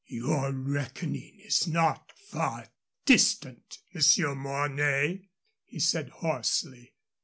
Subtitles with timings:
[0.07, 2.69] "Your reckoning is not far
[3.05, 5.29] distant, Monsieur Mornay,"
[5.63, 6.95] he said, hoarsely.